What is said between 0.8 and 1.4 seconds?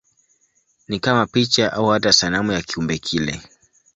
Ni kama